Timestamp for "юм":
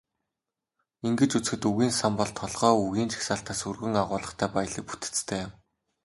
5.45-5.51